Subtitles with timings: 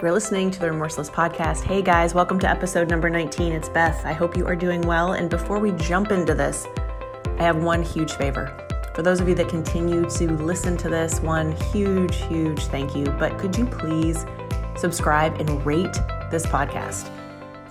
[0.00, 1.64] You're listening to the Remorseless Podcast.
[1.64, 3.52] Hey guys, welcome to episode number 19.
[3.52, 4.06] It's Beth.
[4.06, 5.14] I hope you are doing well.
[5.14, 6.68] And before we jump into this,
[7.36, 8.46] I have one huge favor.
[8.94, 13.06] For those of you that continue to listen to this, one huge, huge thank you.
[13.06, 14.24] But could you please
[14.76, 15.98] subscribe and rate
[16.30, 17.10] this podcast?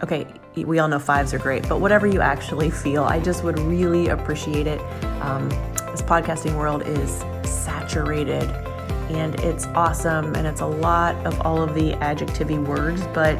[0.03, 3.57] Okay, we all know fives are great, but whatever you actually feel, I just would
[3.57, 4.81] really appreciate it.
[5.21, 5.47] Um,
[5.91, 8.66] this podcasting world is saturated
[9.09, 13.37] and it's awesome and it's a lot of all of the adjectivey words, but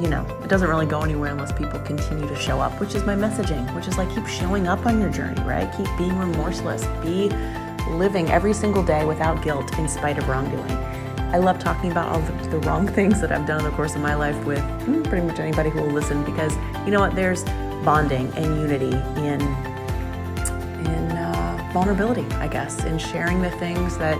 [0.00, 3.04] you know, it doesn't really go anywhere unless people continue to show up, which is
[3.04, 5.70] my messaging, which is like keep showing up on your journey, right?
[5.76, 7.28] Keep being remorseless, be
[7.90, 10.70] living every single day without guilt in spite of wrongdoing.
[11.32, 13.94] I love talking about all the, the wrong things that I've done in the course
[13.94, 17.14] of my life with hmm, pretty much anybody who will listen because you know what?
[17.14, 17.44] There's
[17.84, 19.40] bonding and unity in
[20.86, 24.18] in uh, vulnerability, I guess, in sharing the things that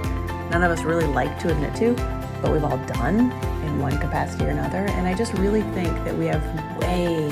[0.51, 1.95] none of us really like to admit to,
[2.43, 3.31] but we've all done
[3.65, 4.79] in one capacity or another.
[4.79, 6.43] And I just really think that we have
[6.79, 7.29] way,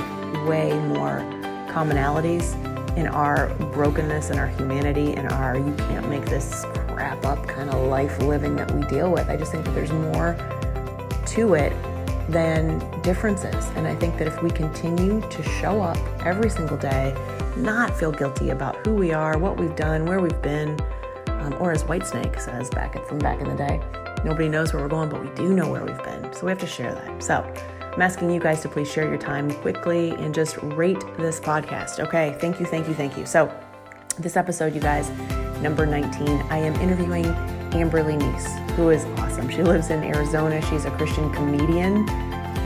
[0.46, 1.20] way more
[1.68, 2.54] commonalities
[2.96, 7.70] in our brokenness and our humanity and our you can't make this crap up kind
[7.70, 9.28] of life living that we deal with.
[9.28, 10.36] I just think that there's more
[11.26, 11.72] to it
[12.28, 13.66] than differences.
[13.76, 17.14] And I think that if we continue to show up every single day,
[17.56, 20.78] not feel guilty about who we are, what we've done, where we've been,
[21.40, 23.80] um, or as Whitesnake says back at, from back in the day,
[24.24, 26.32] nobody knows where we're going, but we do know where we've been.
[26.32, 27.22] So we have to share that.
[27.22, 27.42] So
[27.98, 32.00] I'm asking you guys to please share your time quickly and just rate this podcast.
[32.00, 33.26] Okay, thank you, thank you, thank you.
[33.26, 33.52] So
[34.18, 35.10] this episode, you guys,
[35.60, 37.24] number 19, I am interviewing
[37.72, 39.48] Amberly Neese, who is awesome.
[39.48, 40.60] She lives in Arizona.
[40.62, 42.08] She's a Christian comedian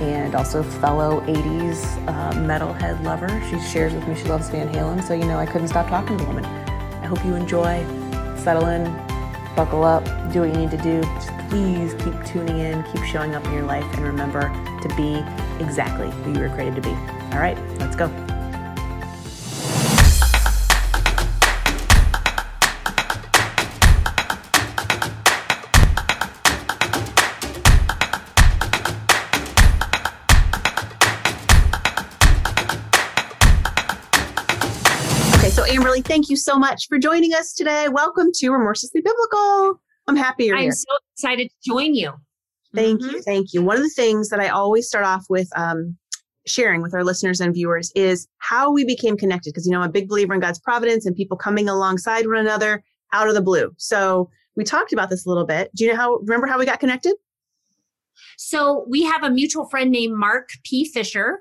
[0.02, 3.28] and also fellow 80s uh, metalhead lover.
[3.48, 6.18] She shares with me she loves Van Halen, so you know I couldn't stop talking
[6.18, 6.44] to the woman.
[6.44, 8.01] I hope you enjoy.
[8.42, 8.84] Settle in,
[9.54, 11.00] buckle up, do what you need to do.
[11.00, 14.42] Just please keep tuning in, keep showing up in your life, and remember
[14.82, 15.22] to be
[15.62, 16.90] exactly who you were created to be.
[16.90, 18.31] All right, let's go.
[36.00, 37.88] Thank you so much for joining us today.
[37.90, 39.78] Welcome to Remorselessly Biblical.
[40.06, 40.72] I'm happy you're I'm here.
[40.72, 42.12] so excited to join you.
[42.74, 43.16] Thank mm-hmm.
[43.16, 43.22] you.
[43.22, 43.62] Thank you.
[43.62, 45.98] One of the things that I always start off with um,
[46.46, 49.50] sharing with our listeners and viewers is how we became connected.
[49.50, 52.38] Because, you know, I'm a big believer in God's providence and people coming alongside one
[52.38, 52.82] another
[53.12, 53.70] out of the blue.
[53.76, 55.70] So, we talked about this a little bit.
[55.74, 57.14] Do you know how, remember how we got connected?
[58.36, 60.84] So we have a mutual friend named Mark P.
[60.84, 61.40] Fisher,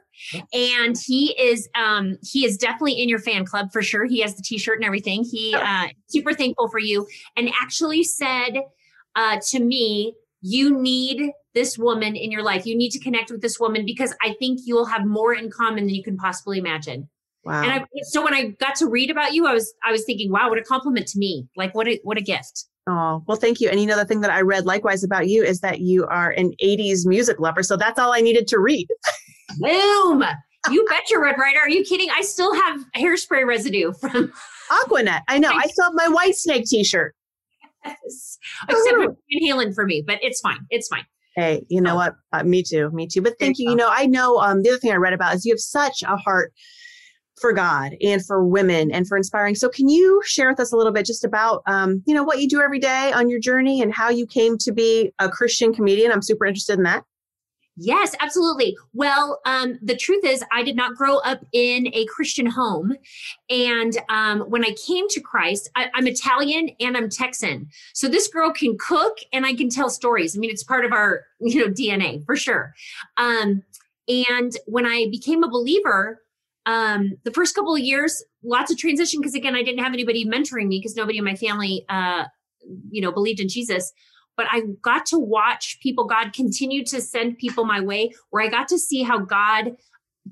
[0.54, 4.06] and he is um, he is definitely in your fan club for sure.
[4.06, 5.24] He has the T-shirt and everything.
[5.24, 8.62] He uh, super thankful for you, and actually said
[9.16, 12.66] uh, to me, "You need this woman in your life.
[12.66, 15.50] You need to connect with this woman because I think you will have more in
[15.50, 17.10] common than you can possibly imagine."
[17.44, 17.64] Wow.
[17.64, 20.32] And I, so when I got to read about you, I was I was thinking,
[20.32, 21.48] wow, what a compliment to me!
[21.56, 22.66] Like what a what a gift.
[22.88, 23.70] Oh, well, thank you.
[23.70, 26.32] And you know, the thing that I read likewise about you is that you are
[26.32, 27.62] an 80s music lover.
[27.62, 28.88] So that's all I needed to read.
[29.60, 30.24] Boom.
[30.70, 31.60] You bet you're Red Ryder.
[31.60, 32.10] Are you kidding?
[32.16, 34.32] I still have hairspray residue from
[34.72, 35.22] Aquanet.
[35.28, 35.50] I know.
[35.52, 37.16] I still have my Whitesnake t shirt.
[37.86, 38.38] Yes.
[38.70, 40.60] Except for Van Halen for me, but it's fine.
[40.70, 41.06] It's fine.
[41.36, 41.96] Hey, you know oh.
[41.96, 42.16] what?
[42.34, 42.92] Uh, me too.
[42.92, 43.22] Me too.
[43.22, 43.70] But thank you.
[43.70, 46.04] You know, I know um, the other thing I read about is you have such
[46.04, 46.54] a heart
[47.40, 49.56] for God and for women and for inspiring.
[49.56, 52.40] So, can you share with us a little bit just about, um, you know, what
[52.40, 55.74] you do every day on your journey and how you came to be a Christian
[55.74, 56.12] comedian?
[56.12, 57.04] I'm super interested in that.
[57.78, 58.78] Yes, absolutely.
[58.94, 62.96] Well, um, the truth is, I did not grow up in a Christian home.
[63.50, 67.70] And um, when I came to Christ, I, am Italian and I'm Texan.
[67.94, 70.36] So this girl can cook and I can tell stories.
[70.36, 72.74] I mean, it's part of our you know DNA for sure.
[73.18, 73.64] Um,
[74.08, 76.22] and when I became a believer,
[76.66, 80.26] um, the first couple of years, lots of transition because again, I didn't have anybody
[80.26, 82.26] mentoring me because nobody in my family, uh,
[82.90, 83.94] you know, believed in Jesus.
[84.42, 86.06] But I got to watch people.
[86.06, 89.76] God continued to send people my way, where I got to see how God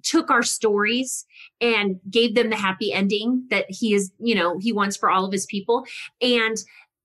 [0.02, 1.28] took our stories
[1.62, 5.26] and gave them the happy ending that He is, you know, He wants for all
[5.26, 5.86] of His people.
[6.22, 6.58] And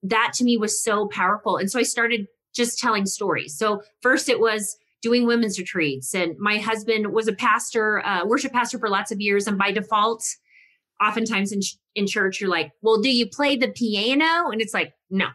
[0.03, 1.59] that to me was so powerful.
[1.59, 3.55] And so I started just telling stories.
[3.55, 6.15] So first it was doing women's retreats.
[6.15, 9.47] And my husband was a pastor, uh, worship pastor for lots of years.
[9.47, 10.25] And by default,
[11.03, 11.61] oftentimes in,
[11.97, 14.49] in church, you're like, well, do you play the piano?
[14.49, 15.27] And it's like, no.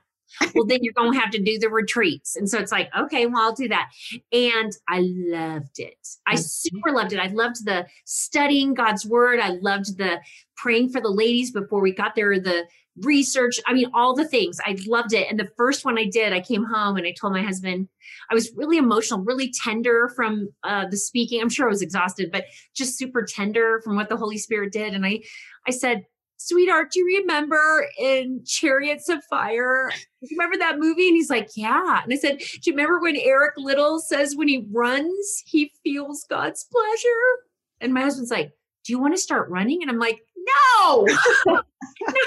[0.54, 2.36] Well, then you're going to have to do the retreats.
[2.36, 3.90] And so it's like, okay, well, I'll do that.
[4.32, 6.08] And I loved it.
[6.28, 7.20] I super loved it.
[7.20, 9.40] I loved the studying God's word.
[9.40, 10.20] I loved the
[10.56, 12.66] praying for the ladies before we got there, the
[13.02, 13.60] research.
[13.66, 14.60] I mean, all the things.
[14.66, 15.28] I loved it.
[15.30, 17.88] And the first one I did, I came home and I told my husband,
[18.30, 21.42] I was really emotional, really tender from uh, the speaking.
[21.42, 22.46] I'm sure I was exhausted, but
[22.76, 24.94] just super tender from what the Holy Spirit did.
[24.94, 25.22] And I,
[25.68, 26.06] I said,
[26.40, 29.92] sweetheart, do you remember in Chariots of Fire?
[30.22, 31.08] Do you remember that movie?
[31.08, 32.02] And he's like, yeah.
[32.02, 36.26] And I said, do you remember when Eric Liddell says when he runs, he feels
[36.30, 37.46] God's pleasure?
[37.82, 38.52] And my husband's like,
[38.86, 39.82] do you want to start running?
[39.82, 41.06] And I'm like, no,
[41.46, 41.66] not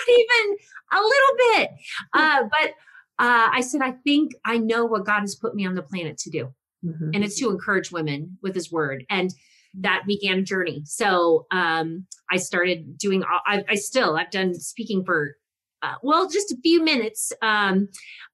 [0.09, 0.57] even
[0.93, 1.71] a little bit.
[2.13, 2.71] Uh, but
[3.19, 6.19] uh, I said, I think I know what God has put me on the planet
[6.19, 6.53] to do.
[6.85, 7.11] Mm-hmm.
[7.15, 9.05] And it's to encourage women with his word.
[9.09, 9.33] And
[9.75, 10.83] that began journey.
[10.85, 15.37] So um, I started doing, I, I, still, I've done speaking for,
[15.83, 17.33] uh, well, just a few minutes.
[17.43, 17.89] Um,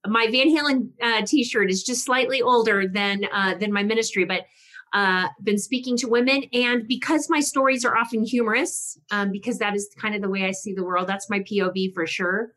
[0.07, 4.47] my Van Halen uh, t-shirt is just slightly older than, uh, than my ministry, but
[4.93, 6.45] uh, been speaking to women.
[6.53, 10.45] And because my stories are often humorous, um, because that is kind of the way
[10.45, 12.53] I see the world, that's my POV for sure.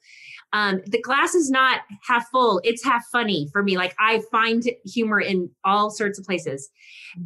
[0.53, 3.77] Um, the glass is not half full, it's half funny for me.
[3.77, 6.69] Like I find humor in all sorts of places.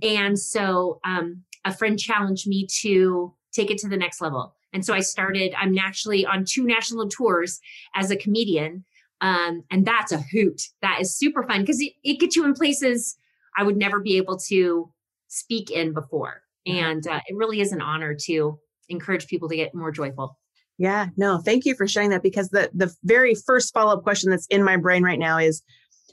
[0.04, 4.54] And so um, a friend challenged me to take it to the next level.
[4.74, 7.60] And so I started, I'm naturally on two national tours
[7.95, 8.83] as a comedian.
[9.22, 10.62] Um, and that's a hoot.
[10.81, 13.18] That is super fun because it, it gets you in places
[13.57, 14.92] I would never be able to
[15.30, 16.42] speak in before.
[16.66, 20.38] And uh, it really is an honor to encourage people to get more joyful.
[20.77, 24.48] Yeah, no, thank you for sharing that because the the very first follow-up question that's
[24.48, 25.63] in my brain right now is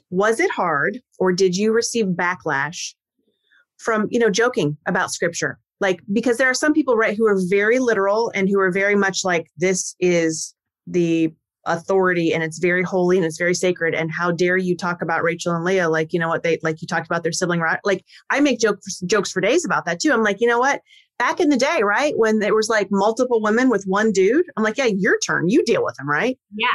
[0.09, 2.93] was it hard or did you receive backlash
[3.77, 5.59] from, you know, joking about scripture?
[5.79, 8.95] Like because there are some people right who are very literal and who are very
[8.95, 10.55] much like this is
[10.87, 11.33] the
[11.65, 15.23] authority and it's very holy and it's very sacred and how dare you talk about
[15.23, 15.89] Rachel and Leah?
[15.89, 17.79] Like you know what they like you talked about their sibling right?
[17.83, 20.13] Like I make jokes jokes for days about that too.
[20.13, 20.79] I'm like you know what
[21.19, 24.63] back in the day right when there was like multiple women with one dude I'm
[24.63, 26.37] like yeah your turn you deal with them right?
[26.55, 26.67] Yeah.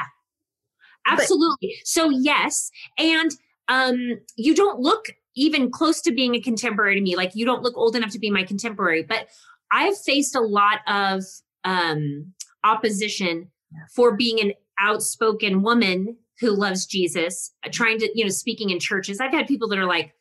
[1.06, 1.76] Absolutely.
[1.80, 3.30] But, so yes and
[3.68, 5.06] um you don't look
[5.36, 8.18] even close to being a contemporary to me like you don't look old enough to
[8.18, 9.28] be my contemporary but
[9.70, 11.24] I've faced a lot of
[11.64, 12.32] um
[12.64, 13.50] opposition
[13.94, 18.78] for being an outspoken woman who loves Jesus, uh, trying to, you know, speaking in
[18.78, 19.20] churches.
[19.20, 20.14] I've had people that are like,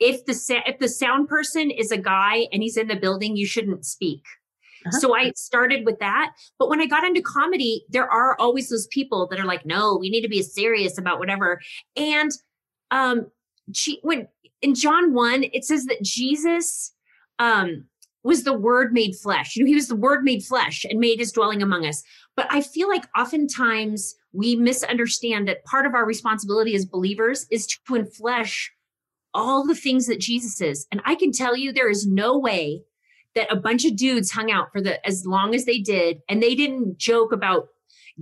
[0.00, 3.46] if the if the sound person is a guy and he's in the building, you
[3.46, 4.22] shouldn't speak.
[4.86, 4.98] Uh-huh.
[5.00, 6.32] So I started with that.
[6.58, 9.96] But when I got into comedy, there are always those people that are like, no,
[9.96, 11.60] we need to be serious about whatever.
[11.96, 12.30] And
[12.90, 13.26] um
[13.74, 14.28] she when
[14.60, 16.92] in John 1, it says that Jesus
[17.38, 17.84] um
[18.22, 19.56] was the word made flesh.
[19.56, 22.02] You know, he was the word made flesh and made his dwelling among us.
[22.36, 27.66] But I feel like oftentimes we misunderstand that part of our responsibility as believers is
[27.66, 28.68] to enflesh
[29.34, 30.86] all the things that Jesus is.
[30.90, 32.82] And I can tell you there is no way
[33.34, 36.42] that a bunch of dudes hung out for the as long as they did and
[36.42, 37.68] they didn't joke about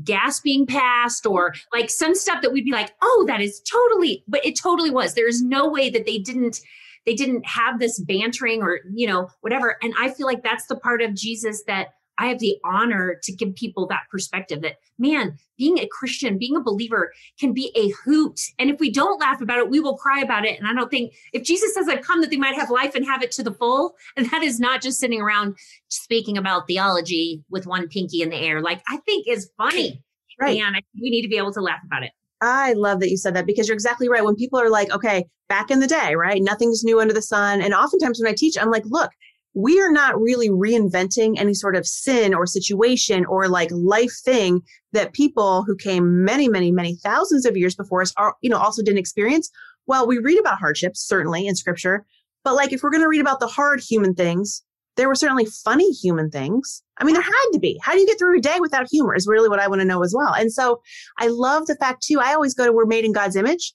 [0.05, 4.25] gas being passed or like some stuff that we'd be like, "Oh, that is totally,"
[4.29, 5.15] but it totally was.
[5.15, 6.61] There is no way that they didn't
[7.07, 9.77] they didn't have this bantering or, you know, whatever.
[9.81, 13.33] And I feel like that's the part of Jesus that I have the honor to
[13.33, 17.91] give people that perspective that, man, being a Christian, being a believer can be a
[18.05, 18.41] hoot.
[18.59, 20.59] And if we don't laugh about it, we will cry about it.
[20.59, 23.05] And I don't think if Jesus says, I've come that they might have life and
[23.05, 25.57] have it to the full, and that is not just sitting around
[25.89, 30.03] speaking about theology with one pinky in the air, like I think is funny.
[30.41, 30.61] Right.
[30.61, 32.13] And I, we need to be able to laugh about it.
[32.43, 34.25] I love that you said that because you're exactly right.
[34.25, 36.43] When people are like, okay, back in the day, right?
[36.43, 37.63] Nothing's new under the sun.
[37.63, 39.11] And oftentimes when I teach, I'm like, look,
[39.57, 44.61] we are not really reinventing any sort of sin or situation or like life thing
[44.93, 48.59] that people who came many, many, many thousands of years before us are, you know,
[48.59, 49.51] also didn't experience.
[49.87, 52.05] Well, we read about hardships, certainly in scripture,
[52.45, 54.63] but like if we're going to read about the hard human things,
[54.97, 56.83] there were certainly funny human things.
[56.99, 57.81] I mean, there had to be.
[57.83, 59.87] How do you get through a day without humor is really what I want to
[59.87, 60.35] know as well.
[60.35, 60.83] And so
[61.19, 63.73] I love the fact too, I always go to we're made in God's image.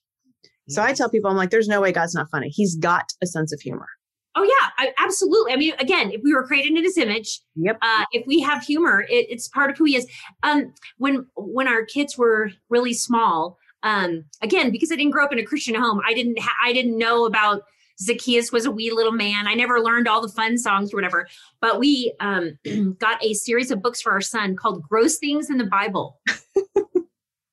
[0.68, 2.50] So I tell people, I'm like, there's no way God's not funny.
[2.50, 3.88] He's got a sense of humor.
[4.34, 5.52] Oh yeah, I, absolutely.
[5.52, 7.78] I mean, again, if we were created in His image, yep.
[7.82, 10.06] Uh, if we have humor, it, it's part of who He is.
[10.42, 15.32] Um, when when our kids were really small, um, again, because I didn't grow up
[15.32, 17.64] in a Christian home, I didn't ha- I didn't know about
[18.00, 19.46] Zacchaeus was a wee little man.
[19.46, 21.28] I never learned all the fun songs or whatever.
[21.60, 22.58] But we um,
[22.98, 26.18] got a series of books for our son called "Gross Things in the Bible."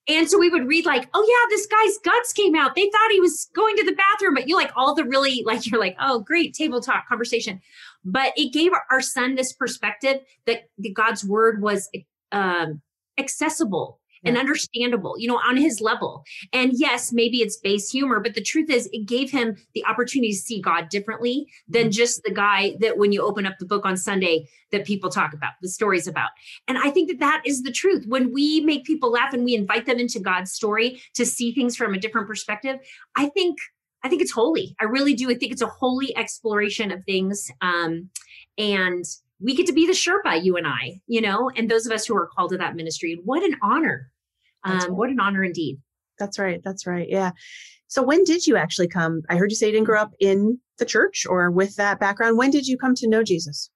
[0.10, 2.74] And so we would read like, oh yeah, this guy's guts came out.
[2.76, 5.68] They thought he was going to the bathroom, but you like all the really like
[5.68, 7.62] you're like, oh great table talk conversation.
[8.04, 10.64] But it gave our son this perspective that
[10.94, 11.88] God's word was
[12.32, 12.82] um,
[13.20, 16.24] accessible and understandable, you know, on his level.
[16.54, 20.32] And yes, maybe it's base humor, but the truth is, it gave him the opportunity
[20.34, 21.92] to see God differently than mm-hmm.
[21.92, 25.34] just the guy that when you open up the book on Sunday that people talk
[25.34, 26.30] about, the stories about.
[26.68, 28.06] And I think that that is the truth.
[28.08, 31.76] When we make people laugh and we invite them into God's story to see things
[31.76, 32.80] from a different perspective,
[33.16, 33.58] I think.
[34.02, 34.78] I think it's holy.
[34.80, 35.30] I really do.
[35.30, 37.52] I think it's a holy exploration of things.
[37.60, 38.10] Um,
[38.58, 39.04] and
[39.42, 42.06] we get to be the Sherpa, you and I, you know, and those of us
[42.06, 43.20] who are called to that ministry.
[43.24, 44.12] What an honor.
[44.64, 44.92] Um, right.
[44.92, 45.80] What an honor indeed.
[46.18, 46.62] That's right.
[46.64, 47.08] That's right.
[47.10, 47.32] Yeah.
[47.88, 49.22] So when did you actually come?
[49.30, 52.38] I heard you say you didn't grow up in the church or with that background.
[52.38, 53.70] When did you come to know Jesus?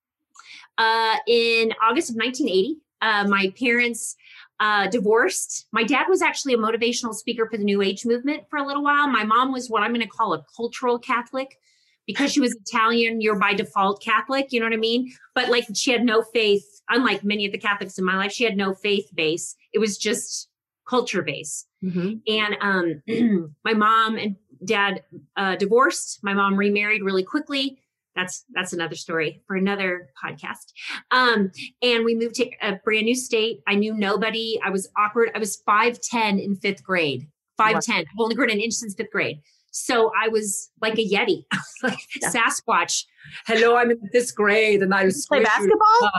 [0.77, 2.79] Uh, in August of 1980.
[3.01, 4.15] Uh, my parents
[4.61, 5.67] uh, divorced.
[5.73, 8.83] My dad was actually a motivational speaker for the New Age movement for a little
[8.83, 9.09] while.
[9.09, 11.59] My mom was what I'm going to call a cultural Catholic
[12.05, 15.11] because she was Italian, you're by default Catholic, you know what I mean?
[15.35, 18.43] But like she had no faith, unlike many of the Catholics in my life, she
[18.43, 19.55] had no faith base.
[19.73, 20.49] It was just
[20.87, 21.65] culture base.
[21.83, 22.13] Mm-hmm.
[22.27, 25.03] And um, my mom and dad
[25.37, 26.19] uh, divorced.
[26.23, 27.79] My mom remarried really quickly.
[28.15, 30.71] That's that's another story for another podcast.
[31.09, 33.61] Um, and we moved to a brand new state.
[33.67, 34.59] I knew nobody.
[34.63, 35.31] I was awkward.
[35.33, 37.27] I was five ten in fifth grade.
[37.57, 38.01] Five ten.
[38.01, 39.39] I've only grown an inch since fifth grade.
[39.73, 41.45] So I was like a Yeti,
[41.83, 42.31] like yeah.
[42.31, 43.05] Sasquatch.
[43.47, 46.11] Hello, I'm in this grade, and I was play basketball.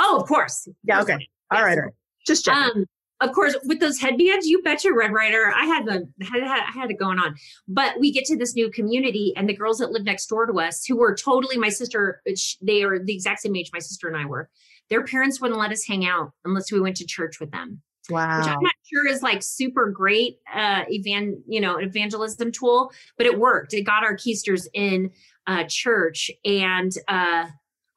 [0.00, 0.68] Oh, of course.
[0.82, 1.00] Yeah.
[1.00, 1.28] Okay.
[1.52, 1.78] All right.
[1.78, 1.92] All right.
[2.26, 2.82] Just checking.
[2.82, 2.86] Um,
[3.20, 5.52] of course, with those headbands, you betcha, Red Ryder.
[5.54, 7.36] I had the had, I had it going on.
[7.68, 10.60] But we get to this new community, and the girls that live next door to
[10.60, 12.22] us, who were totally my sister,
[12.60, 14.48] they are the exact same age my sister and I were.
[14.90, 17.82] Their parents wouldn't let us hang out unless we went to church with them.
[18.10, 18.38] Wow.
[18.38, 23.26] Which I'm not sure is like super great uh evan you know evangelism tool, but
[23.26, 23.74] it worked.
[23.74, 25.10] It got our keisters in
[25.46, 26.30] uh church.
[26.44, 27.46] And uh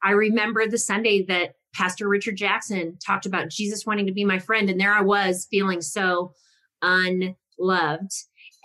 [0.03, 4.39] I remember the Sunday that Pastor Richard Jackson talked about Jesus wanting to be my
[4.39, 4.70] friend.
[4.70, 6.34] And there I was feeling so
[6.82, 8.12] unloved.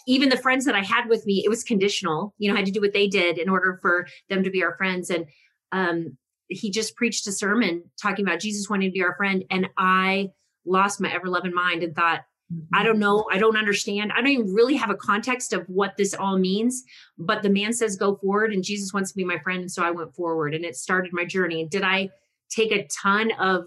[0.08, 2.34] Even the friends that I had with me, it was conditional.
[2.38, 4.62] You know, I had to do what they did in order for them to be
[4.62, 5.10] our friends.
[5.10, 5.26] And
[5.72, 6.16] um,
[6.48, 9.44] he just preached a sermon talking about Jesus wanting to be our friend.
[9.50, 10.30] And I
[10.66, 12.20] lost my ever loving mind and thought,
[12.52, 12.74] mm-hmm.
[12.74, 13.26] I don't know.
[13.30, 14.12] I don't understand.
[14.12, 16.82] I don't even really have a context of what this all means.
[17.18, 19.60] But the man says, go forward, and Jesus wants to be my friend.
[19.60, 21.60] And so I went forward and it started my journey.
[21.60, 22.10] And did I
[22.50, 23.66] take a ton of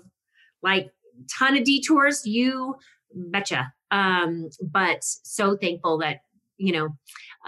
[0.62, 0.90] like,
[1.38, 2.26] ton of detours?
[2.26, 2.76] You
[3.14, 3.74] betcha.
[3.92, 6.22] Um, but so thankful that,
[6.58, 6.90] you know,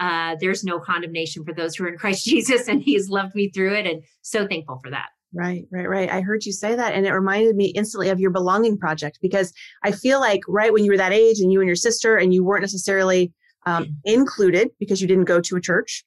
[0.00, 3.34] uh, there's no condemnation for those who are in Christ Jesus, and He has loved
[3.34, 3.86] me through it.
[3.86, 5.08] And so thankful for that.
[5.34, 6.10] Right, right, right.
[6.10, 9.52] I heard you say that and it reminded me instantly of your belonging project because
[9.82, 12.34] I feel like right when you were that age and you and your sister and
[12.34, 13.32] you weren't necessarily
[13.64, 13.94] um, mm.
[14.04, 16.04] included because you didn't go to a church.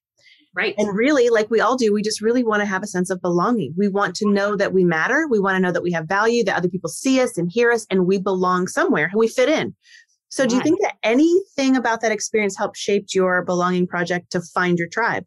[0.54, 0.76] Right.
[0.78, 3.22] And really, like we all do, we just really want to have a sense of
[3.22, 3.74] belonging.
[3.78, 5.28] We want to know that we matter.
[5.30, 7.74] We want to know that we have value, that other people see us and hear
[7.74, 9.76] us, and we belong somewhere and we fit in.
[10.30, 14.42] So, do you think that anything about that experience helped shape your belonging project to
[14.42, 15.26] find your tribe?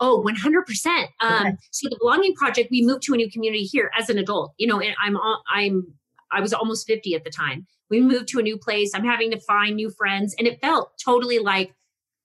[0.00, 1.06] Oh, 100%.
[1.20, 1.56] Um, okay.
[1.70, 4.66] So the belonging project, we moved to a new community here as an adult, you
[4.66, 5.16] know, and I'm,
[5.52, 5.86] I'm,
[6.32, 7.66] I was almost 50 at the time.
[7.90, 8.92] We moved to a new place.
[8.94, 10.34] I'm having to find new friends.
[10.38, 11.74] And it felt totally like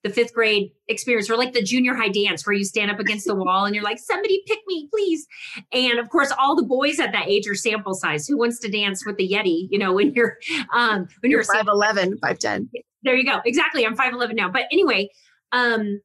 [0.05, 3.25] the fifth grade experience or like the junior high dance where you stand up against
[3.25, 5.25] the wall and you're like, somebody pick me, please.
[5.74, 8.27] And of course, all the boys at that age are sample size.
[8.27, 10.38] Who wants to dance with the Yeti, you know, when you're,
[10.74, 12.70] um, when you're, you're 5'11, 5'10.
[13.01, 13.39] There you go.
[13.46, 13.86] Exactly.
[13.86, 14.50] I'm 5'11 now.
[14.50, 15.10] But anyway,
[15.51, 16.00] um,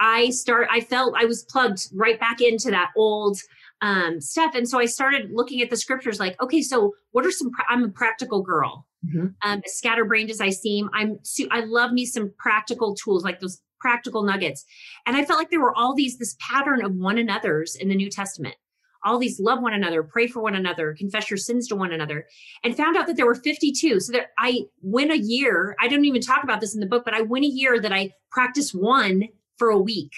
[0.00, 3.38] I start I felt I was plugged right back into that old
[3.82, 6.18] um, stuff, and so I started looking at the scriptures.
[6.18, 7.50] Like, okay, so what are some?
[7.68, 8.86] I'm a practical girl.
[9.06, 9.26] Mm-hmm.
[9.42, 11.18] Um, as scatterbrained as I seem, I'm.
[11.50, 14.64] I love me some practical tools, like those practical nuggets.
[15.06, 17.94] And I felt like there were all these this pattern of one another's in the
[17.94, 18.54] New Testament.
[19.02, 22.26] All these love one another, pray for one another, confess your sins to one another,
[22.62, 23.98] and found out that there were 52.
[23.98, 25.74] So that I win a year.
[25.80, 27.94] I don't even talk about this in the book, but I win a year that
[27.94, 29.24] I practice one
[29.60, 30.12] for a week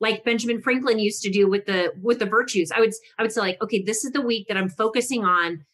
[0.00, 2.72] like benjamin franklin used to do with the with the virtues.
[2.74, 5.64] I would i would say like okay this is the week that i'm focusing on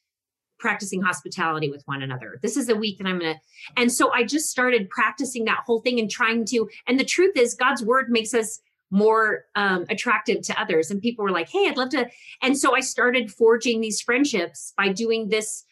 [0.59, 2.38] practicing hospitality with one another.
[2.41, 3.41] This is the week that i'm gonna
[3.76, 7.37] and so i just started practicing that whole thing and trying to and the truth
[7.37, 8.61] is god's word makes us
[8.95, 10.91] more um, attractive to others.
[10.91, 12.09] And people were like hey i'd love to
[12.43, 15.64] and so i started forging these friendships by doing this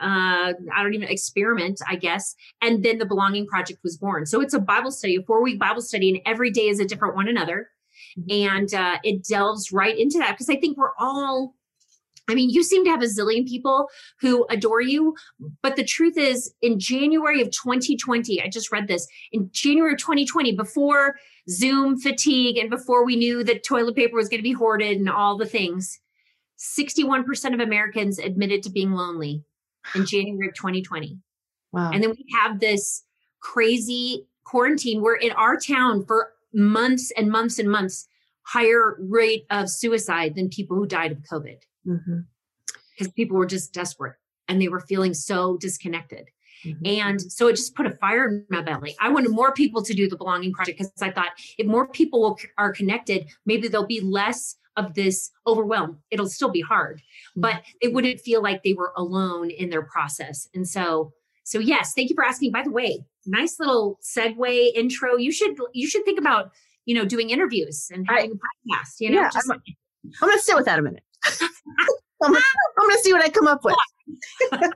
[0.00, 2.34] uh, I don't even experiment, I guess.
[2.62, 4.26] And then the Belonging Project was born.
[4.26, 6.86] So it's a Bible study, a four week Bible study, and every day is a
[6.86, 7.68] different one another.
[8.18, 8.48] Mm-hmm.
[8.48, 11.54] And uh, it delves right into that because I think we're all.
[12.28, 13.88] I mean, you seem to have a zillion people
[14.20, 15.16] who adore you,
[15.62, 19.08] but the truth is, in January of 2020, I just read this.
[19.32, 21.16] In January of 2020, before
[21.48, 25.10] Zoom fatigue and before we knew that toilet paper was going to be hoarded and
[25.10, 25.98] all the things,
[26.60, 29.42] 61% of Americans admitted to being lonely
[29.94, 31.18] in January of 2020.
[31.72, 31.90] Wow.
[31.92, 33.04] And then we have this
[33.40, 38.08] crazy quarantine where in our town for months and months and months,
[38.42, 43.06] higher rate of suicide than people who died of COVID because mm-hmm.
[43.10, 44.16] people were just desperate
[44.48, 46.28] and they were feeling so disconnected.
[46.64, 46.86] Mm-hmm.
[46.86, 48.94] And so it just put a fire in my belly.
[49.00, 52.20] I wanted more people to do the belonging project because I thought if more people
[52.20, 55.98] will, are connected, maybe there'll be less of this overwhelm.
[56.10, 57.02] It'll still be hard,
[57.36, 57.70] but mm-hmm.
[57.82, 60.48] they wouldn't feel like they were alone in their process.
[60.54, 61.12] And so,
[61.44, 62.52] so yes, thank you for asking.
[62.52, 65.16] By the way, nice little segue intro.
[65.16, 66.50] You should you should think about
[66.84, 68.94] you know doing interviews and having I, a podcast.
[69.00, 69.62] You know, yeah, just, I'm,
[70.22, 71.02] I'm going to sit with that a minute.
[72.22, 72.44] I'm, gonna,
[72.78, 73.74] I'm gonna see what I come up with.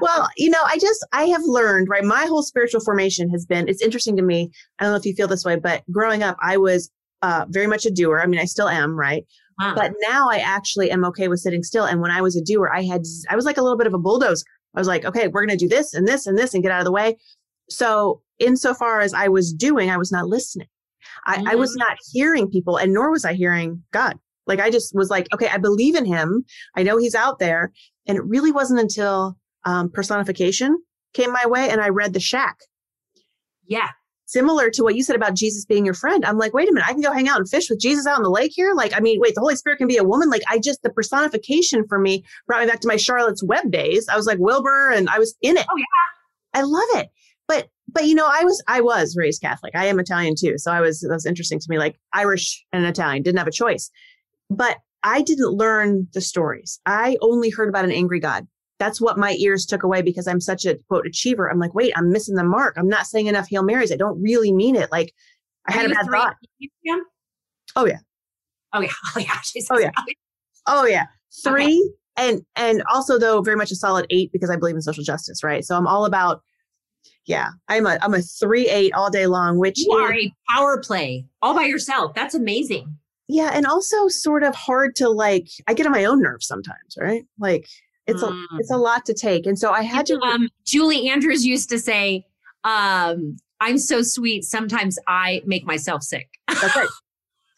[0.00, 2.04] well, you know, I just I have learned, right?
[2.04, 4.50] My whole spiritual formation has been it's interesting to me.
[4.78, 6.90] I don't know if you feel this way, but growing up, I was
[7.22, 8.20] uh, very much a doer.
[8.20, 9.24] I mean, I still am, right?
[9.62, 9.74] Wow.
[9.74, 11.84] But now I actually am okay with sitting still.
[11.84, 13.94] And when I was a doer, I had I was like a little bit of
[13.94, 14.44] a bulldozer.
[14.74, 16.80] I was like, okay, we're gonna do this and this and this and get out
[16.80, 17.16] of the way.
[17.68, 20.68] So insofar as I was doing, I was not listening.
[21.26, 21.48] I, mm-hmm.
[21.48, 21.78] I was mm.
[21.78, 24.18] not hearing people, and nor was I hearing God.
[24.46, 26.44] Like I just was like, okay, I believe in him.
[26.76, 27.72] I know he's out there.
[28.06, 30.76] And it really wasn't until um, personification
[31.14, 32.58] came my way and I read The Shack.
[33.66, 33.88] Yeah.
[34.32, 36.24] Similar to what you said about Jesus being your friend.
[36.24, 38.16] I'm like, wait a minute, I can go hang out and fish with Jesus out
[38.16, 38.72] in the lake here.
[38.74, 40.30] Like, I mean, wait, the Holy Spirit can be a woman.
[40.30, 44.08] Like, I just, the personification for me brought me back to my Charlotte's Web days.
[44.08, 45.66] I was like Wilbur and I was in it.
[45.70, 46.60] Oh, yeah.
[46.60, 47.10] I love it.
[47.48, 49.74] But but you know, I was I was raised Catholic.
[49.74, 51.78] I am Italian too, so I was that was interesting to me.
[51.78, 53.90] Like Irish and Italian didn't have a choice.
[54.48, 56.80] But I didn't learn the stories.
[56.86, 58.46] I only heard about an angry God.
[58.82, 61.48] That's what my ears took away because I'm such a quote achiever.
[61.48, 62.74] I'm like, wait, I'm missing the mark.
[62.76, 63.92] I'm not saying enough Hail Marys.
[63.92, 64.90] I don't really mean it.
[64.90, 65.14] Like
[65.68, 66.34] I had a bad thought.
[67.76, 67.98] Oh yeah.
[68.72, 68.88] Oh yeah.
[69.14, 69.40] Oh, oh yeah.
[69.70, 69.90] oh yeah.
[70.66, 71.04] Oh yeah.
[71.44, 71.78] Three
[72.18, 72.28] okay.
[72.28, 75.44] and and also though very much a solid eight because I believe in social justice,
[75.44, 75.64] right?
[75.64, 76.42] So I'm all about
[77.24, 80.82] yeah, I'm a I'm a three eight all day long, which you are a power
[80.82, 82.14] play all by yourself.
[82.14, 82.98] That's amazing
[83.28, 86.96] yeah and also sort of hard to like i get on my own nerves sometimes
[86.98, 87.68] right like
[88.12, 88.32] it's mm.
[88.32, 89.46] a it's a lot to take.
[89.46, 92.24] And so i had to um, julie andrews used to say
[92.64, 96.28] um, i'm so sweet sometimes i make myself sick.
[96.48, 96.88] That's it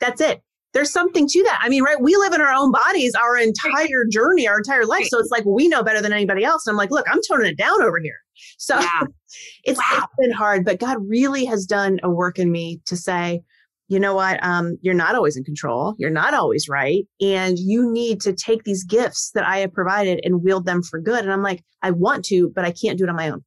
[0.01, 0.43] that's it.
[0.73, 1.61] There's something to that.
[1.63, 5.07] I mean right we live in our own bodies our entire journey our entire life.
[5.07, 6.67] So it's like we know better than anybody else.
[6.67, 8.19] And i'm like look i'm toning it down over here.
[8.59, 8.79] So
[9.65, 9.99] it's, wow.
[9.99, 13.43] it's been hard but god really has done a work in me to say
[13.89, 14.43] you know what?
[14.43, 15.95] Um, you're not always in control.
[15.99, 17.07] You're not always right.
[17.21, 20.99] And you need to take these gifts that I have provided and wield them for
[20.99, 21.23] good.
[21.23, 23.45] And I'm like, I want to, but I can't do it on my own.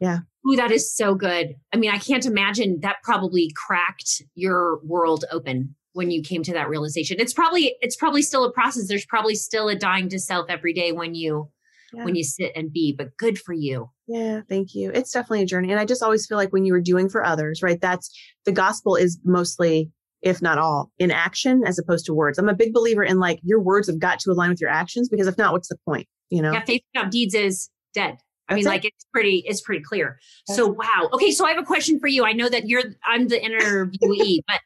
[0.00, 0.18] Yeah.
[0.46, 1.54] Ooh, that is so good.
[1.72, 6.52] I mean, I can't imagine that probably cracked your world open when you came to
[6.52, 7.16] that realization.
[7.18, 8.86] It's probably it's probably still a process.
[8.86, 11.50] There's probably still a dying to self every day when you
[11.92, 12.04] yeah.
[12.04, 13.90] when you sit and be, but good for you.
[14.08, 14.90] Yeah, thank you.
[14.92, 15.70] It's definitely a journey.
[15.70, 17.80] And I just always feel like when you are doing for others, right?
[17.80, 18.10] That's
[18.44, 19.90] the gospel is mostly,
[20.22, 22.38] if not all, in action as opposed to words.
[22.38, 25.08] I'm a big believer in like your words have got to align with your actions
[25.08, 26.06] because if not, what's the point?
[26.30, 26.52] You know?
[26.52, 28.18] Yeah, faith without deeds is dead.
[28.48, 28.76] I That's mean, it.
[28.76, 30.20] like it's pretty, it's pretty clear.
[30.46, 31.08] That's so wow.
[31.12, 32.24] Okay, so I have a question for you.
[32.24, 34.60] I know that you're I'm the interviewee, but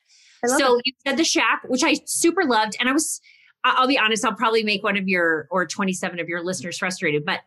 [0.59, 0.83] so it.
[0.85, 3.23] you said the shack, which I super loved, and I was
[3.65, 7.25] I'll be honest, I'll probably make one of your or 27 of your listeners frustrated,
[7.25, 7.41] but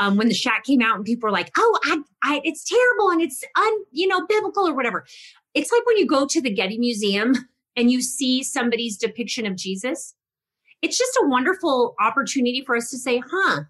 [0.00, 3.10] um, when the shack came out and people were like, "Oh, I, I, it's terrible
[3.10, 5.04] and it's un, you know, biblical or whatever."
[5.54, 7.34] It's like when you go to the Getty Museum
[7.76, 10.14] and you see somebody's depiction of Jesus.
[10.82, 13.64] It's just a wonderful opportunity for us to say, "Huh,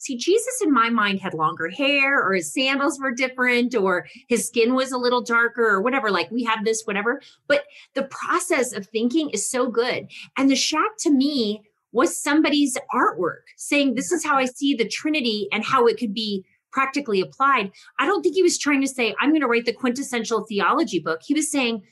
[0.00, 4.46] See, Jesus in my mind had longer hair, or his sandals were different, or his
[4.46, 6.10] skin was a little darker, or whatever.
[6.10, 7.20] Like we have this, whatever.
[7.48, 10.08] But the process of thinking is so good.
[10.36, 14.88] And the shack to me was somebody's artwork saying, This is how I see the
[14.88, 17.72] Trinity and how it could be practically applied.
[17.98, 20.98] I don't think he was trying to say, I'm going to write the quintessential theology
[20.98, 21.20] book.
[21.24, 21.82] He was saying,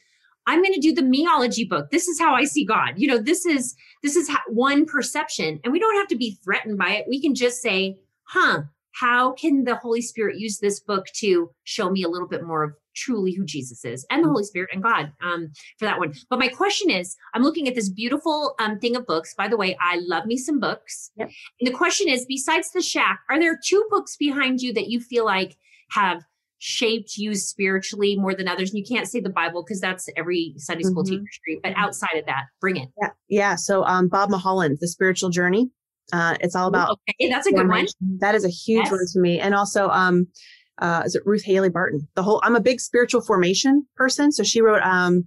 [0.47, 1.91] I'm going to do the meology book.
[1.91, 2.95] This is how I see God.
[2.97, 6.79] You know, this is this is one perception, and we don't have to be threatened
[6.79, 7.07] by it.
[7.09, 8.63] We can just say, "Huh,
[9.01, 12.65] how can the Holy Spirit use this book to show me a little bit more
[12.65, 16.15] of truly who Jesus is and the Holy Spirit and God um, for that one.
[16.31, 19.35] But my question is I'm looking at this beautiful um, thing of books.
[19.35, 21.11] By the way, I love me some books.
[21.17, 21.31] Yep.
[21.61, 25.01] And the question is besides the shack, are there two books behind you that you
[25.01, 25.57] feel like
[25.91, 26.23] have
[26.59, 28.71] shaped you spiritually more than others?
[28.71, 31.17] And you can't say the Bible because that's every Sunday school mm-hmm.
[31.17, 32.89] teacher's dream, but outside of that, bring it.
[33.01, 33.11] Yeah.
[33.29, 33.55] Yeah.
[33.57, 35.71] So um, Bob Mulholland, The Spiritual Journey.
[36.13, 36.99] Uh, it's all about.
[37.11, 37.87] Okay, that's a good one.
[38.19, 38.91] That is a huge yes.
[38.91, 39.41] one to me.
[39.41, 40.27] And also, um,
[40.79, 42.07] uh, is it Ruth Haley Barton?
[42.15, 44.31] The whole, I'm a big spiritual formation person.
[44.31, 45.25] So she wrote, um,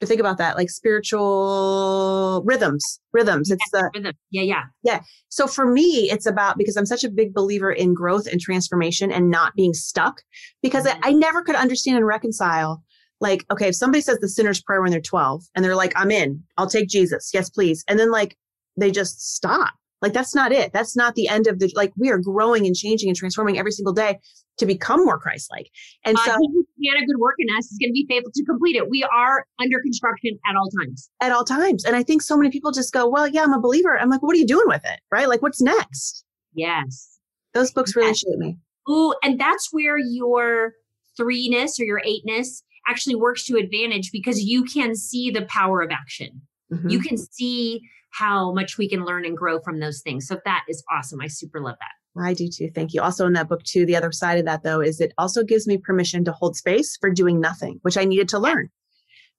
[0.00, 3.50] to think about that, like spiritual rhythms, rhythms.
[3.50, 4.12] It's the Rhythm.
[4.30, 4.62] Yeah, yeah.
[4.82, 5.00] yeah.
[5.30, 9.10] So for me, it's about because I'm such a big believer in growth and transformation
[9.10, 10.22] and not being stuck
[10.62, 11.00] because I, Mhm.
[11.02, 12.82] I never could understand and reconcile.
[13.20, 16.10] Like, okay, if somebody says the sinner's prayer when they're 12 and they're like, I'm
[16.10, 17.30] in, I'll take Jesus.
[17.32, 17.82] Yes, please.
[17.88, 18.36] And then like
[18.76, 19.72] they just stop.
[20.02, 20.72] Like that's not it.
[20.72, 23.72] That's not the end of the like we are growing and changing and transforming every
[23.72, 24.18] single day
[24.58, 25.70] to become more Christ-like.
[26.04, 28.32] And Uh, so he began a good work in us is going to be faithful
[28.34, 28.88] to complete it.
[28.88, 31.10] We are under construction at all times.
[31.20, 31.84] at all times.
[31.84, 33.98] And I think so many people just go, Well, yeah, I'm a believer.
[33.98, 35.00] I'm like, what are you doing with it?
[35.10, 35.28] Right?
[35.28, 36.24] Like what's next?
[36.54, 37.18] Yes.
[37.54, 38.56] Those books really shape me.
[38.90, 40.72] Ooh, and that's where your
[41.18, 45.90] threeness or your eightness actually works to advantage because you can see the power of
[45.90, 46.42] action.
[46.72, 46.90] Mhm.
[46.90, 47.80] You can see
[48.16, 50.26] how much we can learn and grow from those things.
[50.26, 51.20] So that is awesome.
[51.20, 52.22] I super love that.
[52.22, 52.70] I do too.
[52.74, 53.02] Thank you.
[53.02, 55.66] Also, in that book, too, the other side of that, though, is it also gives
[55.66, 58.70] me permission to hold space for doing nothing, which I needed to learn.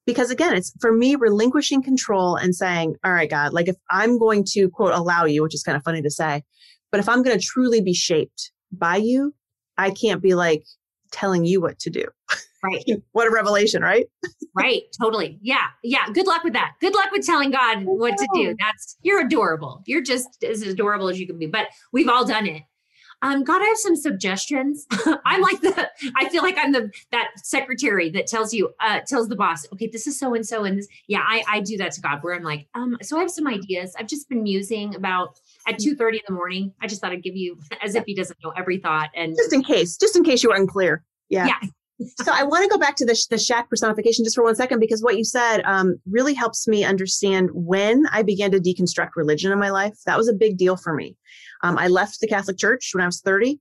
[0.06, 4.18] Because again, it's for me relinquishing control and saying, all right, God, like if I'm
[4.20, 6.44] going to quote allow you, which is kind of funny to say,
[6.92, 9.34] but if I'm going to truly be shaped by you,
[9.78, 10.64] I can't be like
[11.12, 12.06] telling you what to do.
[12.64, 12.86] Right.
[13.12, 14.08] what a revelation, right?
[14.56, 14.84] Right.
[15.00, 15.38] Totally.
[15.42, 15.68] Yeah.
[15.84, 16.08] Yeah.
[16.14, 16.74] Good luck with that.
[16.82, 18.56] Good luck with telling God what to do.
[18.60, 19.84] That's you're adorable.
[19.86, 21.46] You're just as adorable as you can be.
[21.46, 22.64] But we've all done it.
[23.24, 24.86] Um, God, I have some suggestions.
[25.26, 29.28] I'm like the I feel like I'm the that secretary that tells you, uh, tells
[29.28, 30.66] the boss, okay, this is so and so.
[30.66, 33.22] And this, yeah, I, I do that to God where I'm like, um, so I
[33.22, 33.96] have some ideas.
[33.98, 36.74] I've just been musing about at 2 30 in the morning.
[36.82, 39.10] I just thought I'd give you as if he doesn't know every thought.
[39.16, 41.04] And Just in case, just in case you were unclear.
[41.30, 41.48] Yeah.
[41.48, 41.70] Yeah.
[42.22, 44.80] so I want to go back to the, the shack personification just for one second
[44.80, 49.52] because what you said um, really helps me understand when I began to deconstruct religion
[49.52, 49.98] in my life.
[50.06, 51.18] That was a big deal for me.
[51.64, 53.60] Um, I left the Catholic Church when I was 30.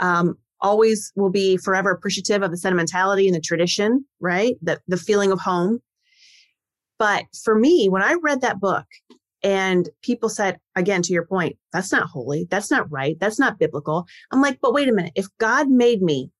[0.00, 4.56] Um, always will be forever appreciative of the sentimentality and the tradition, right?
[4.62, 5.80] The, the feeling of home.
[6.98, 8.84] But for me, when I read that book
[9.42, 12.46] and people said, again, to your point, that's not holy.
[12.50, 13.16] That's not right.
[13.18, 14.06] That's not biblical.
[14.30, 15.12] I'm like, but wait a minute.
[15.14, 16.30] If God made me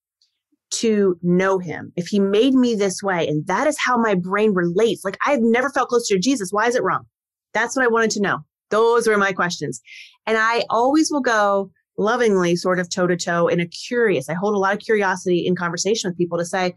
[0.73, 4.53] to know him, if he made me this way, and that is how my brain
[4.55, 6.51] relates, like I've never felt closer to Jesus.
[6.53, 7.05] Why is it wrong?
[7.55, 8.39] That's what I wanted to know.
[8.71, 9.81] Those were my questions.
[10.27, 14.35] And I always will go lovingly, sort of toe to toe in a curious, I
[14.35, 16.75] hold a lot of curiosity in conversation with people to say,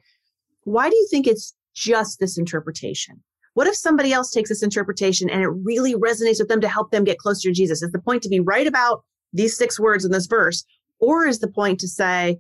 [0.64, 3.22] why do you think it's just this interpretation?
[3.54, 6.92] What if somebody else takes this interpretation and it really resonates with them to help
[6.92, 7.82] them get closer to Jesus?
[7.82, 10.66] Is the point to be right about these six words in this verse?
[11.00, 12.40] Or is the point to say,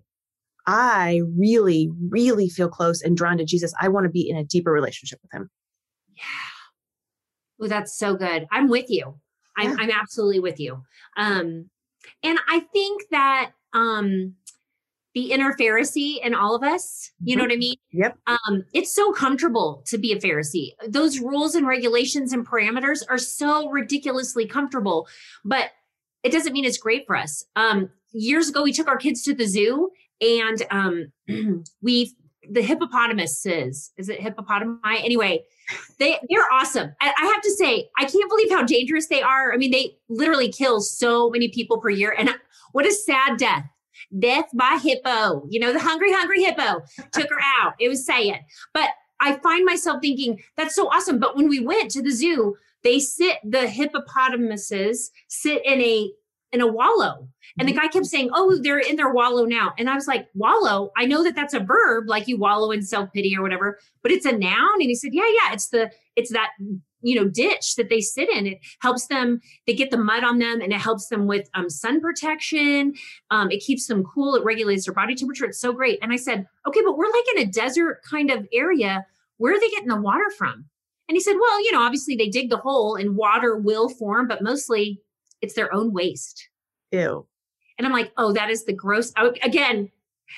[0.65, 3.73] I really, really feel close and drawn to Jesus.
[3.80, 5.49] I want to be in a deeper relationship with him.
[6.15, 6.23] Yeah.
[7.62, 8.47] Oh, that's so good.
[8.52, 9.19] I'm with you.
[9.58, 9.76] I'm, Yeah.
[9.80, 10.84] I'm absolutely with you.
[11.17, 11.69] Um,
[12.23, 14.36] and I think that um,
[15.13, 17.47] the inner Pharisee in all of us, you know Mhm.
[17.47, 17.76] what I mean?
[17.91, 18.17] Yep.
[18.28, 20.71] Um, it's so comfortable to be a Pharisee.
[20.88, 25.08] Those rules and regulations and parameters are so ridiculously comfortable,
[25.45, 25.69] but
[26.23, 27.45] it doesn't mean it's great for us.
[27.56, 31.12] Um, years ago, we took our kids to the zoo and um,
[31.82, 32.15] we
[32.49, 35.41] the hippopotamuses is it hippopotami anyway
[35.97, 39.54] they they're awesome I, I have to say i can't believe how dangerous they are
[39.54, 42.30] i mean they literally kill so many people per year and
[42.73, 43.63] what a sad death
[44.20, 48.39] death by hippo you know the hungry hungry hippo took her out it was sad
[48.74, 48.89] but
[49.20, 53.00] i find myself thinking that's so awesome but when we went to the zoo they
[53.00, 56.12] sit the hippopotamuses sit in a
[56.52, 57.82] in a wallow and the mm-hmm.
[57.82, 59.74] guy kept saying, Oh, they're in their wallow now.
[59.78, 60.92] And I was like, Wallow?
[60.98, 64.12] I know that that's a verb, like you wallow in self pity or whatever, but
[64.12, 64.74] it's a noun.
[64.76, 66.52] And he said, Yeah, yeah, it's the, it's that,
[67.04, 68.48] you know, ditch that they sit in.
[68.48, 71.70] It helps them, they get the mud on them and it helps them with um,
[71.70, 72.94] sun protection.
[73.30, 74.36] Um, it keeps them cool.
[74.36, 75.46] It regulates their body temperature.
[75.46, 76.00] It's so great.
[76.02, 79.06] And I said, Okay, but we're like in a desert kind of area.
[79.38, 80.66] Where are they getting the water from?
[81.10, 84.28] And he said, Well, you know, obviously they dig the hole and water will form,
[84.28, 85.02] but mostly
[85.42, 86.50] it's their own waste.
[86.92, 87.28] Ew.
[87.78, 89.12] And I'm like, oh, that is the gross.
[89.18, 89.89] I, again,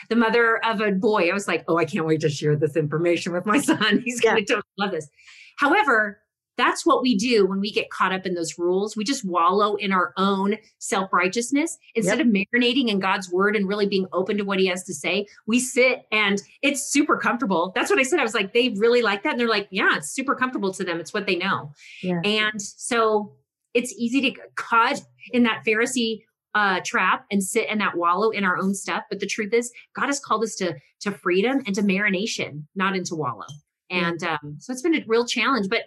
[0.09, 1.29] the mother of a boy.
[1.29, 4.01] I was like, oh, I can't wait to share this information with my son.
[4.05, 5.09] He's going to totally love this.
[5.57, 6.19] However,
[6.57, 8.95] that's what we do when we get caught up in those rules.
[8.95, 13.67] We just wallow in our own self righteousness instead of marinating in God's word and
[13.67, 15.27] really being open to what He has to say.
[15.47, 17.71] We sit and it's super comfortable.
[17.75, 18.19] That's what I said.
[18.19, 19.31] I was like, they really like that.
[19.31, 20.99] And they're like, yeah, it's super comfortable to them.
[20.99, 21.71] It's what they know.
[22.01, 22.21] Yeah.
[22.23, 23.33] And so
[23.73, 26.21] it's easy to get caught in that Pharisee
[26.55, 29.03] uh, trap and sit in that wallow in our own stuff.
[29.09, 32.95] But the truth is, God has called us to to freedom and to marination, not
[32.95, 33.45] into wallow.
[33.89, 35.83] And um, so it's been a real challenge, but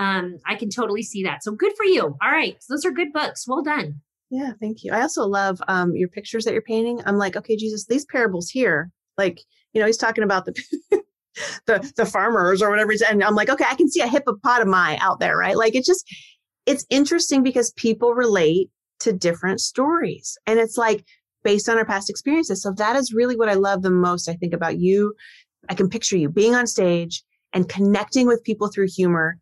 [0.00, 1.44] um, I can totally see that.
[1.44, 2.16] So good for you.
[2.22, 3.46] All right, so those are good books.
[3.46, 4.00] Well done.
[4.30, 4.92] Yeah, thank you.
[4.92, 7.02] I also love um, your pictures that you're painting.
[7.04, 9.42] I'm like, okay, Jesus, these parables here, like,
[9.74, 10.54] you know, he's talking about the
[11.66, 12.94] the the farmers or whatever.
[13.10, 15.56] And I'm like, okay, I can see a hippopotami out there, right?
[15.56, 16.06] Like it's just
[16.64, 20.38] it's interesting because people relate to different stories.
[20.46, 21.04] And it's like
[21.44, 22.62] based on our past experiences.
[22.62, 25.14] So that is really what I love the most, I think, about you.
[25.68, 29.36] I can picture you being on stage and connecting with people through humor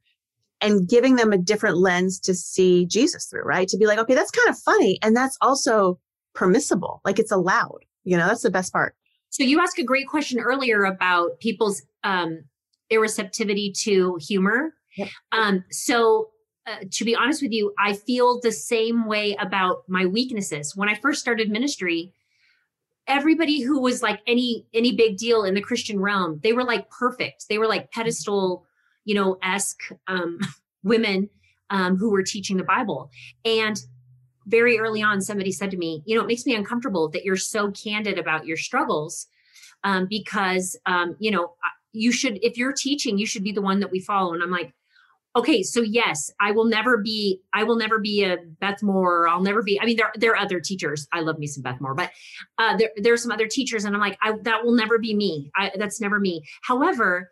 [0.61, 3.69] and giving them a different lens to see Jesus through, right?
[3.69, 4.99] To be like, okay, that's kind of funny.
[5.03, 5.99] And that's also
[6.35, 7.01] permissible.
[7.05, 7.85] Like it's allowed.
[8.05, 8.95] You know, that's the best part.
[9.31, 12.45] So you asked a great question earlier about people's um,
[12.91, 14.75] irreceptivity to humor.
[14.97, 15.09] Yep.
[15.33, 16.31] Um, so
[16.67, 20.75] uh, to be honest with you, I feel the same way about my weaknesses.
[20.75, 22.13] When I first started ministry,
[23.07, 26.91] everybody who was like any any big deal in the Christian realm, they were like
[26.91, 27.47] perfect.
[27.49, 28.67] They were like pedestal,
[29.09, 30.39] you know, esque um,
[30.85, 31.31] women
[31.71, 33.11] um, who were teaching the Bible.
[33.43, 33.81] And
[34.47, 37.37] very early on, somebody said to me, you know, it makes me uncomfortable that you're
[37.37, 39.27] so candid about your struggles
[39.83, 41.55] um, because, um, you know,
[41.93, 44.35] you should, if you're teaching, you should be the one that we follow.
[44.35, 44.75] And I'm like,
[45.37, 49.27] okay, so yes, I will never be, I will never be a Beth Moore.
[49.27, 51.07] I'll never be, I mean, there, there are other teachers.
[51.13, 52.11] I love me some Beth Moore, but
[52.59, 53.85] uh, there, there are some other teachers.
[53.85, 55.51] And I'm like, I, that will never be me.
[55.57, 56.43] I, that's never me.
[56.63, 57.31] However,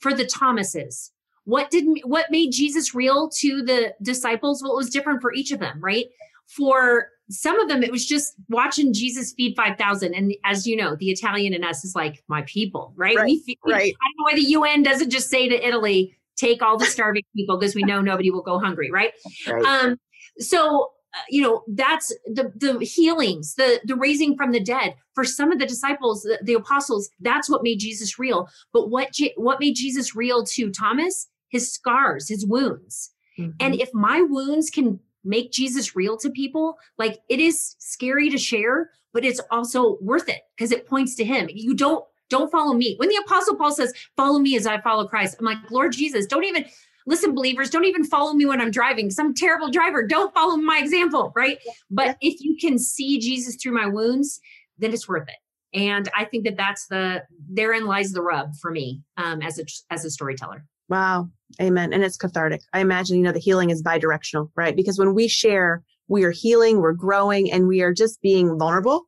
[0.00, 1.12] for the Thomases,
[1.44, 4.62] what did what made Jesus real to the disciples?
[4.62, 6.06] Well, it was different for each of them, right?
[6.46, 10.14] For some of them, it was just watching Jesus feed 5,000.
[10.14, 13.16] And as you know, the Italian in us is like, my people, right?
[13.16, 13.74] right we, feed, right.
[13.74, 17.22] I don't know why the UN doesn't just say to Italy, take all the starving
[17.36, 19.12] people because we know nobody will go hungry, right?
[19.46, 19.64] right.
[19.64, 20.00] Um,
[20.38, 20.90] so
[21.28, 24.94] you know that's the the healings the the raising from the dead.
[25.14, 28.48] For some of the disciples the, the apostles that's what made jesus real.
[28.72, 31.28] But what what made jesus real to thomas?
[31.48, 33.10] His scars his wounds.
[33.38, 33.50] Mm-hmm.
[33.60, 38.38] and if my wounds can make jesus real to people like it is scary to
[38.38, 41.48] share but it's also worth it because it points to him.
[41.52, 42.94] You don't don't follow me.
[42.98, 46.26] When the apostle Paul says, follow me as I follow Christ, I'm like, Lord Jesus,
[46.26, 46.64] don't even
[47.06, 49.10] listen, believers, don't even follow me when I'm driving.
[49.10, 51.58] Some terrible driver, don't follow my example, right?
[51.90, 54.40] But if you can see Jesus through my wounds,
[54.78, 55.78] then it's worth it.
[55.78, 59.64] And I think that that's the therein lies the rub for me um, as a
[59.90, 60.64] as a storyteller.
[60.88, 61.28] Wow,
[61.60, 61.92] amen.
[61.92, 62.62] And it's cathartic.
[62.72, 64.74] I imagine you know the healing is bi-directional, right?
[64.74, 69.06] Because when we share, we are healing, we're growing, and we are just being vulnerable.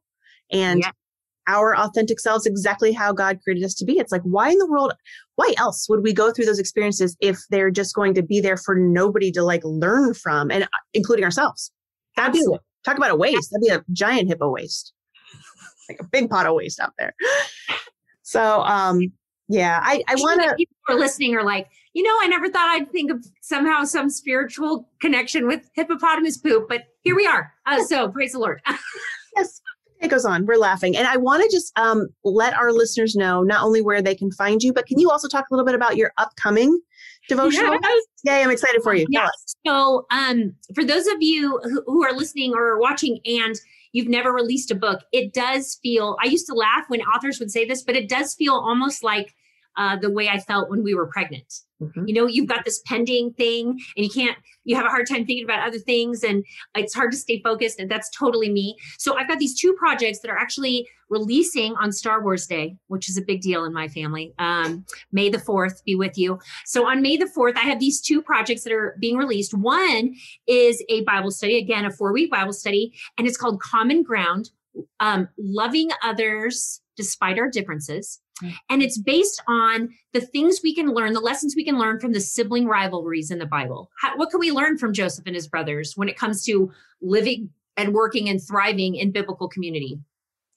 [0.53, 0.93] And yeah
[1.47, 3.99] our authentic selves exactly how God created us to be.
[3.99, 4.93] It's like, why in the world,
[5.37, 8.57] why else would we go through those experiences if they're just going to be there
[8.57, 11.73] for nobody to like learn from and uh, including ourselves?
[12.17, 12.47] That'd be,
[12.85, 13.51] talk about a waste.
[13.51, 14.93] That'd be a giant hippo waste,
[15.89, 17.15] like a big pot of waste out there.
[18.23, 19.01] So, um,
[19.49, 20.55] yeah, I, I want to.
[20.57, 23.85] People who are listening are like, you know, I never thought I'd think of somehow
[23.85, 27.53] some spiritual connection with hippopotamus poop, but here we are.
[27.67, 28.63] Uh, so praise the Lord.
[29.37, 29.61] yes
[30.03, 30.47] it goes on.
[30.47, 30.97] We're laughing.
[30.97, 34.31] And I want to just um, let our listeners know not only where they can
[34.33, 36.81] find you, but can you also talk a little bit about your upcoming
[37.29, 37.79] devotional?
[37.81, 38.03] Yes.
[38.25, 39.07] Yay, I'm excited for you.
[39.09, 39.29] Yeah.
[39.65, 43.55] So, um, for those of you who, who are listening or watching and
[43.93, 47.51] you've never released a book, it does feel, I used to laugh when authors would
[47.51, 49.35] say this, but it does feel almost like
[49.77, 51.53] uh, the way I felt when we were pregnant.
[51.83, 52.07] Mm-hmm.
[52.07, 55.27] You know, you've got this pending thing and you can't, you have a hard time
[55.27, 56.45] thinking about other things and
[56.77, 57.81] it's hard to stay focused.
[57.81, 58.77] And that's totally me.
[58.99, 63.09] So I've got these two projects that are actually releasing on Star Wars Day, which
[63.09, 64.33] is a big deal in my family.
[64.39, 66.39] Um, May the 4th be with you.
[66.65, 69.53] So on May the 4th, I have these two projects that are being released.
[69.55, 70.15] One
[70.47, 74.51] is a Bible study, again, a four week Bible study, and it's called Common Ground
[75.01, 78.21] um, Loving Others Despite Our Differences.
[78.69, 82.13] And it's based on the things we can learn, the lessons we can learn from
[82.13, 83.91] the sibling rivalries in the Bible.
[84.01, 87.51] How, what can we learn from Joseph and his brothers when it comes to living
[87.77, 90.01] and working and thriving in biblical community?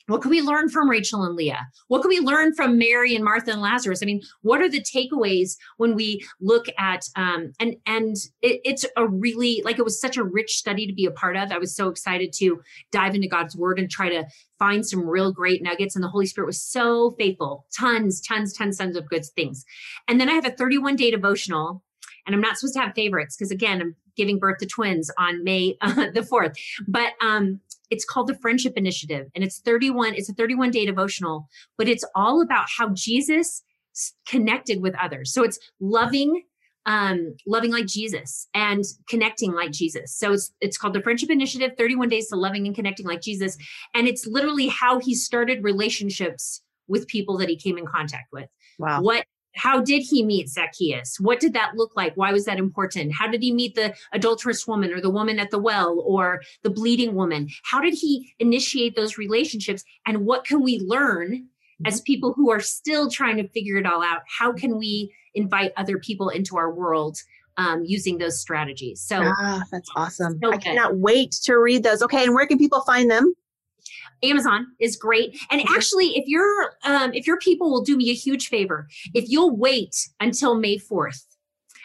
[0.07, 1.65] What can we learn from Rachel and Leah?
[1.87, 4.03] What can we learn from Mary and Martha and Lazarus?
[4.03, 8.85] I mean, what are the takeaways when we look at um, and and it, it's
[8.95, 11.51] a really like it was such a rich study to be a part of.
[11.51, 14.25] I was so excited to dive into God's Word and try to
[14.59, 15.95] find some real great nuggets.
[15.95, 19.65] And the Holy Spirit was so faithful, tons, tons, tons, tons of good things.
[20.07, 21.83] And then I have a 31 day devotional,
[22.25, 25.43] and I'm not supposed to have favorites because again, I'm giving birth to twins on
[25.43, 26.55] May uh, the 4th.
[26.87, 30.15] But um, it's called the Friendship Initiative, and it's 31.
[30.15, 33.63] It's a 31 day devotional, but it's all about how Jesus
[34.27, 35.31] connected with others.
[35.31, 36.43] So it's loving,
[36.85, 40.15] um, loving like Jesus and connecting like Jesus.
[40.15, 43.57] So it's it's called the Friendship Initiative: 31 Days to Loving and Connecting like Jesus,
[43.93, 48.47] and it's literally how he started relationships with people that he came in contact with.
[48.77, 49.01] Wow.
[49.01, 51.17] What how did he meet Zacchaeus?
[51.19, 52.15] What did that look like?
[52.15, 53.13] Why was that important?
[53.13, 56.69] How did he meet the adulterous woman or the woman at the well or the
[56.69, 57.49] bleeding woman?
[57.63, 59.83] How did he initiate those relationships?
[60.05, 61.47] And what can we learn
[61.85, 65.73] as people who are still trying to figure it all out, how can we invite
[65.75, 67.17] other people into our world
[67.57, 69.01] um, using those strategies?
[69.01, 70.39] So ah, that's awesome.
[70.41, 72.01] So I cannot wait to read those.
[72.01, 73.33] Okay, and where can people find them?
[74.23, 75.37] Amazon is great.
[75.51, 79.29] And actually, if your um, if your people will do me a huge favor, if
[79.29, 81.23] you'll wait until May 4th,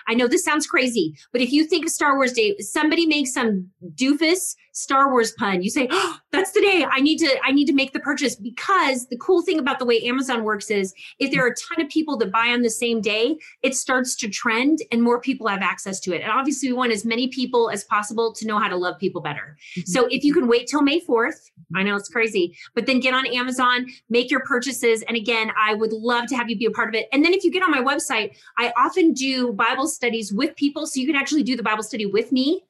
[0.09, 3.33] I know this sounds crazy, but if you think of Star Wars Day, somebody makes
[3.33, 7.53] some doofus Star Wars pun, you say, oh, "That's the day I need to I
[7.53, 10.95] need to make the purchase." Because the cool thing about the way Amazon works is,
[11.19, 14.15] if there are a ton of people that buy on the same day, it starts
[14.17, 16.23] to trend, and more people have access to it.
[16.23, 19.21] And obviously, we want as many people as possible to know how to love people
[19.21, 19.57] better.
[19.77, 19.91] Mm-hmm.
[19.91, 23.15] So if you can wait till May fourth, I know it's crazy, but then get
[23.15, 26.71] on Amazon, make your purchases, and again, I would love to have you be a
[26.71, 27.09] part of it.
[27.13, 30.87] And then if you get on my website, I often do Bible studies with people,
[30.87, 32.63] so you can actually do the Bible study with me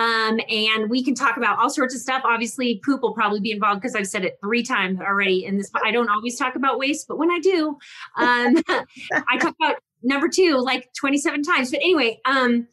[0.00, 2.22] um, and we can talk about all sorts of stuff.
[2.24, 5.70] Obviously, poop will probably be involved because I've said it three times already in this.
[5.84, 7.76] I don't always talk about waste, but when I do,
[8.16, 8.56] um,
[9.28, 11.70] I talk about number two like 27 times.
[11.70, 12.66] But anyway, um,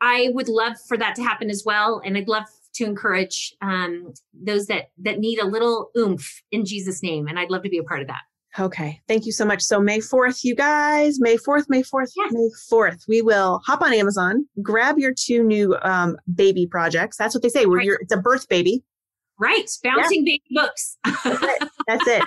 [0.00, 2.00] I would love for that to happen as well.
[2.02, 2.44] And I'd love
[2.76, 7.28] to encourage um, those that that need a little oomph in Jesus' name.
[7.28, 8.22] And I'd love to be a part of that.
[8.58, 9.00] Okay.
[9.06, 9.62] Thank you so much.
[9.62, 12.32] So May 4th, you guys, May 4th, May 4th, yes.
[12.32, 17.16] May 4th, we will hop on Amazon, grab your two new um, baby projects.
[17.16, 17.64] That's what they say.
[17.66, 17.88] Right.
[18.00, 18.82] it's a birth baby.
[19.38, 19.70] Right.
[19.84, 20.32] Bouncing yeah.
[20.32, 20.98] baby books.
[21.04, 21.68] That's it.
[21.86, 22.22] That's it.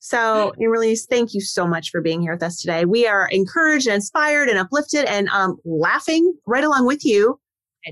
[0.00, 2.86] So, Annalise, thank you so much for being here with us today.
[2.86, 7.38] We are encouraged and inspired and uplifted and um, laughing right along with you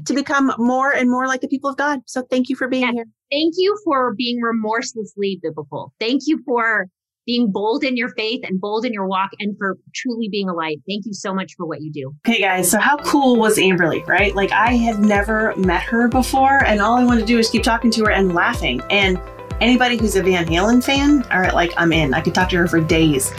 [0.06, 2.00] to become more and more like the people of God.
[2.06, 2.94] So, thank you for being yes.
[2.94, 3.04] here.
[3.30, 5.92] Thank you for being remorselessly biblical.
[6.00, 6.88] Thank you for
[7.28, 10.54] being bold in your faith and bold in your walk and for truly being a
[10.54, 10.80] light.
[10.88, 12.14] Thank you so much for what you do.
[12.26, 14.34] Okay, guys, so how cool was Amberly, right?
[14.34, 17.62] Like, I had never met her before, and all I wanted to do is keep
[17.62, 18.80] talking to her and laughing.
[18.88, 19.20] And
[19.60, 22.14] anybody who's a Van Halen fan, are like, I'm in.
[22.14, 23.30] I could talk to her for days.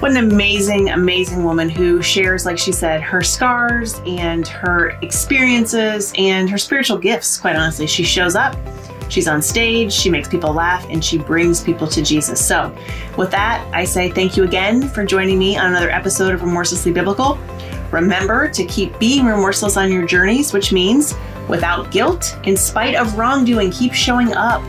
[0.00, 6.12] What an amazing, amazing woman who shares, like she said, her scars and her experiences
[6.18, 7.86] and her spiritual gifts, quite honestly.
[7.86, 8.54] She shows up
[9.08, 12.44] She's on stage, she makes people laugh, and she brings people to Jesus.
[12.44, 12.74] So,
[13.16, 16.92] with that, I say thank you again for joining me on another episode of Remorselessly
[16.92, 17.38] Biblical.
[17.90, 21.14] Remember to keep being remorseless on your journeys, which means
[21.48, 24.62] without guilt, in spite of wrongdoing, keep showing up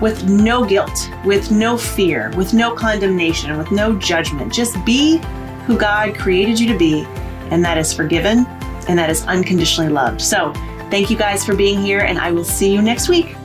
[0.00, 4.52] with no guilt, with no fear, with no condemnation, with no judgment.
[4.52, 5.18] Just be
[5.66, 7.04] who God created you to be,
[7.50, 8.46] and that is forgiven
[8.88, 10.20] and that is unconditionally loved.
[10.20, 10.52] So,
[10.90, 13.36] thank you guys for being here, and I will see you next week.